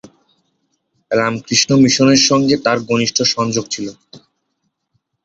[1.11, 3.87] রামকৃষ্ণ মিশনের সঙ্গে তার ঘনিষ্ঠ সংযোগ ছিল।